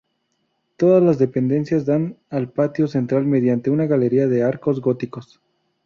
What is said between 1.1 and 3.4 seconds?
dependencias dan al patio central